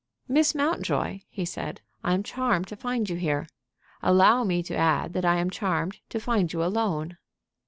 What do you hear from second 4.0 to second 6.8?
Allow me to add that I am charmed to find you